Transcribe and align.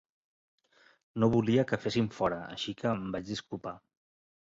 No 1.19 1.29
volia 1.35 1.67
que 1.73 1.81
fessin 1.85 2.09
fora, 2.17 2.43
així 2.57 2.77
que 2.83 2.93
em 2.97 3.07
vaig 3.19 3.33
disculpar. 3.33 3.79